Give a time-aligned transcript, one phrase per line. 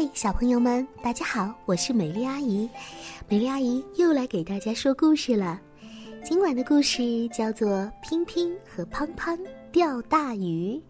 [0.00, 2.70] 嗨，小朋友们，大家好，我是美丽阿姨。
[3.28, 5.60] 美丽阿姨又来给大家说故事了。
[6.24, 7.68] 今晚的故事叫做
[8.00, 9.36] 《乒乒和胖胖
[9.72, 10.80] 钓大鱼》。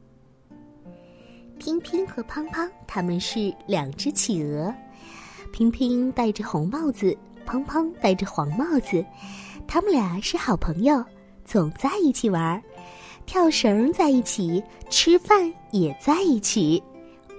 [1.58, 4.74] 乒乒和胖胖他们是两只企鹅，
[5.54, 7.16] 乒乒戴着红帽子，
[7.46, 9.02] 乓乓戴着黄帽子，
[9.66, 11.02] 他们俩是好朋友，
[11.46, 12.62] 总在一起玩，
[13.24, 16.82] 跳绳在一起，吃饭也在一起。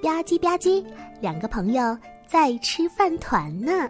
[0.02, 0.84] 吧唧吧唧，
[1.22, 1.98] 两个朋友
[2.28, 3.90] 在吃饭团呢。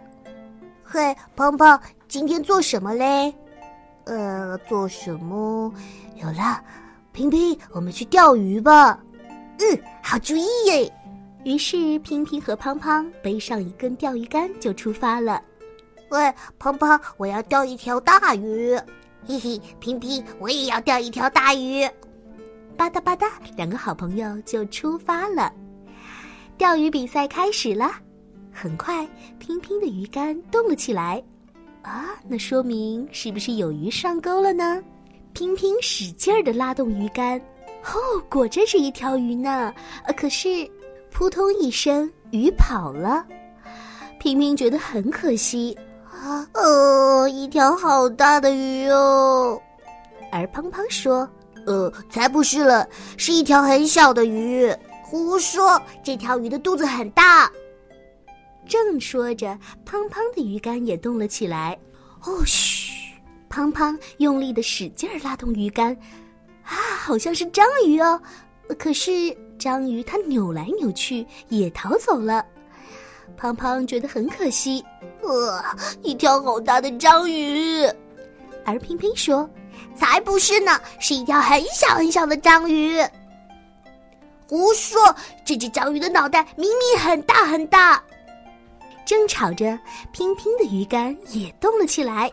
[0.82, 3.32] 嘿，胖胖，今天做什么嘞？
[4.04, 5.72] 呃，做什么？
[6.16, 6.62] 有了，
[7.12, 8.98] 平平，我们去钓鱼吧。
[9.58, 10.92] 嗯，好主意耶。
[11.44, 15.40] 于是，平平和胖胖背上一根钓鱼竿就出发了。
[16.10, 18.74] 喂，胖胖，我要钓一条大鱼。
[19.26, 21.88] 嘿嘿，平平，我也要钓一条大鱼。
[22.76, 25.52] 吧嗒吧嗒，两个好朋友就出发了。
[26.60, 27.90] 钓鱼比赛开始了，
[28.52, 31.24] 很快，拼拼的鱼竿动了起来，
[31.80, 34.78] 啊，那说明是不是有鱼上钩了呢？
[35.32, 37.40] 拼拼使劲儿的拉动鱼竿，
[37.84, 39.72] 哦，果真是一条鱼呢。
[40.04, 40.70] 呃，可是，
[41.10, 43.24] 扑通一声，鱼跑了。
[44.18, 45.74] 拼拼觉得很可惜，
[46.12, 49.58] 啊，哦，一条好大的鱼哦。
[50.30, 51.26] 而胖胖说
[51.66, 52.86] ：“呃，才不是了，
[53.16, 54.70] 是一条很小的鱼。”
[55.10, 55.82] 胡说！
[56.04, 57.50] 这条鱼的肚子很大。
[58.68, 61.76] 正说着，胖胖的鱼竿也动了起来。
[62.22, 62.92] 哦嘘！
[63.48, 65.92] 胖胖用力的使劲儿拉动鱼竿，
[66.62, 68.22] 啊，好像是章鱼哦。
[68.78, 72.46] 可是章鱼它扭来扭去，也逃走了。
[73.36, 74.84] 胖胖觉得很可惜。
[75.22, 75.60] 呃，
[76.02, 77.84] 一条好大的章鱼。
[78.64, 79.50] 而平平说
[79.96, 83.02] ：“才不是呢，是一条很小很小的章鱼。”
[84.50, 85.14] 胡说！
[85.44, 88.02] 这只章鱼的脑袋明明很大很大。
[89.06, 89.78] 正吵着，
[90.10, 92.28] 拼拼的鱼竿也动了起来，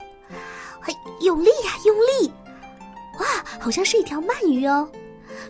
[0.81, 2.33] 嘿，用力呀，用力！
[3.19, 3.25] 哇，
[3.59, 4.89] 好像是一条鳗鱼哦。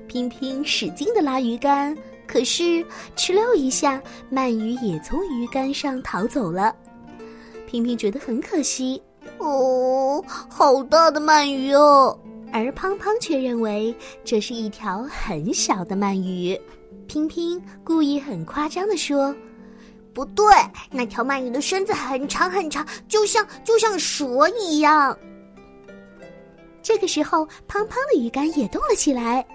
[0.09, 1.97] 拼拼使劲的拉鱼竿，
[2.27, 6.75] 可是哧溜一下，鳗鱼也从鱼竿上逃走了。
[7.65, 9.01] 拼拼觉得很可惜。
[9.37, 12.19] 哦，好大的鳗鱼哦！
[12.57, 13.95] 而胖胖却认为
[14.25, 16.59] 这是一条很小的鳗鱼，
[17.05, 19.35] 拼拼故意很夸张的说
[20.11, 20.43] ：“不对，
[20.89, 25.15] 那条鳗鱼的身子很长很长，就像就像蛇一样。”
[26.81, 29.45] 这个时候，胖胖的鱼竿也动了起来，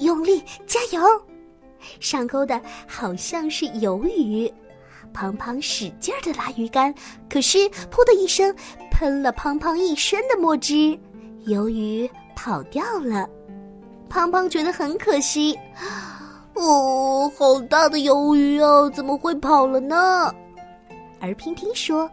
[0.00, 1.00] 用力加油！
[2.00, 4.52] 上钩的好像是鱿鱼，
[5.12, 6.92] 胖胖使劲的拉鱼竿，
[7.28, 7.58] 可是
[7.88, 8.52] “噗”的一声，
[8.90, 10.98] 喷了胖胖一身的墨汁。
[11.46, 13.28] 鱿鱼跑掉了，
[14.08, 15.58] 胖胖觉得很可惜。
[16.54, 20.32] 哦，好大的鱿鱼哦，怎么会跑了呢？
[21.20, 22.10] 而拼拼说：“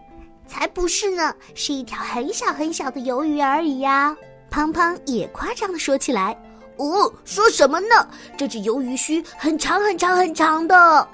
[0.47, 4.15] 才不是呢，是一条很小很小的鱿鱼而已呀。”
[4.49, 6.37] 胖胖也夸张的说起来
[6.77, 8.07] ：“哦，说什么呢？
[8.37, 11.07] 这只鱿鱼须很长很长很长的。”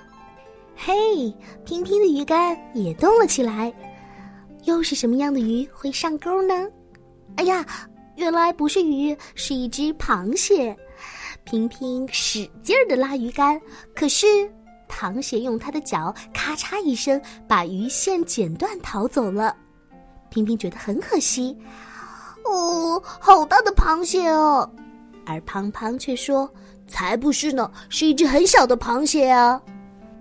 [0.75, 1.34] 嘿，
[1.66, 3.74] 拼拼的鱼竿也动了起来。
[4.66, 6.68] 又是什么样的鱼会上钩呢？
[7.38, 7.66] 哎呀！
[8.16, 10.75] 原来不是鱼，是一只螃蟹。
[11.44, 13.59] 平平使劲儿的拉鱼竿，
[13.94, 14.25] 可是
[14.88, 19.56] 螃蟹用它的脚咔嚓一声把鱼线剪断逃走了。
[20.29, 21.57] 平平觉得很可惜，
[22.46, 24.69] 哦，好大的螃蟹哦！
[25.25, 26.50] 而胖胖却说
[26.88, 29.62] ：“才不是呢，是一只很小的螃蟹啊。”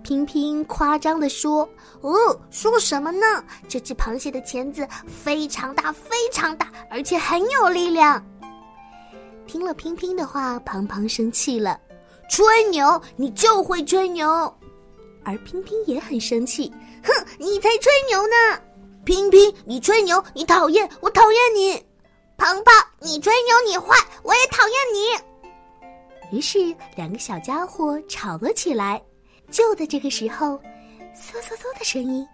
[0.03, 1.67] 平平夸张的说
[2.01, 2.13] ：“哦，
[2.51, 3.25] 说什么呢？
[3.67, 8.23] 这只螃蟹的钳子非常大，非常大，而且很有力量。”
[9.47, 11.79] 听了平平的话，胖胖生气了
[12.29, 14.53] ：“吹牛，你就会吹牛。”
[15.23, 16.71] 而平平也很生气
[17.01, 18.61] ：“哼，你才吹牛呢！
[19.05, 21.77] 平平，你吹牛，你讨厌，我讨厌你；
[22.37, 29.01] 胖胖，你吹牛，你坏，我也讨厌你。”于是，两个小家伙吵了起来。
[29.51, 30.59] 就在这个时候，
[31.15, 32.27] 嗖嗖嗖的声音，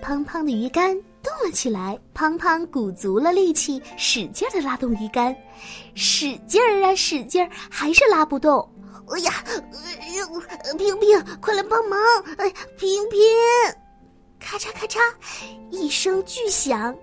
[0.00, 1.98] 胖胖的鱼竿动了起来。
[2.12, 5.34] 胖胖鼓足了力气，使劲的拉动鱼竿，
[5.94, 8.68] 使劲儿啊，使劲儿，还是拉不动。
[9.08, 9.32] 哎呀，
[10.78, 12.00] 平平，快来帮忙！
[12.38, 13.20] 哎，平平，
[14.38, 15.00] 咔嚓咔嚓，
[15.70, 16.96] 一声巨响，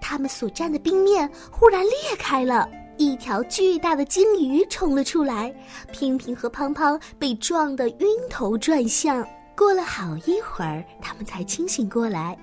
[0.00, 2.68] 他们所站的冰面忽然裂开了。
[3.04, 5.52] 一条巨大的鲸鱼冲了出来，
[5.90, 9.26] 平平和胖胖被撞得晕头转向。
[9.56, 12.38] 过了好一会儿，他们才清醒过来。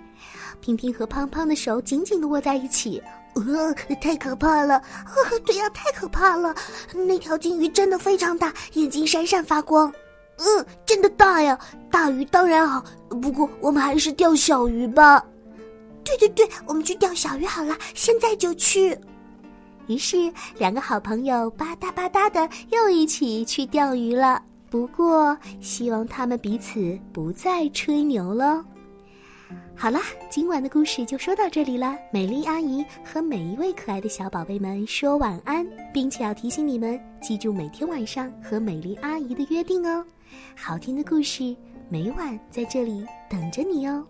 [0.62, 3.02] 平平和胖胖的手紧紧地握在一起。
[3.36, 4.82] 呃，太可怕了！
[5.06, 6.54] 呃， 对呀，太可怕了！
[6.94, 9.92] 那条鲸鱼真的非常大，眼睛闪闪发光。
[10.38, 11.58] 嗯，真的大呀！
[11.90, 12.84] 大鱼当然好，
[13.22, 15.24] 不过我们还是钓小鱼吧。
[16.04, 18.98] 对对对，我们去钓小鱼好了，现在就去。
[19.90, 24.40] 于是，两个好朋友吧嗒吧嗒的又一起去钓鱼了。
[24.70, 28.64] 不过，希望他们彼此不再吹牛喽。
[29.76, 30.00] 好啦，
[30.30, 31.98] 今晚的故事就说到这里了。
[32.14, 40.06] 美丽阿姨和每一位可爱的小宝贝们说晚安，并且要提醒你们记住每天晚上和美丽阿姨的约定哦。
[40.56, 41.56] 好听的故事
[41.90, 44.06] 每晚在这里等着你哦。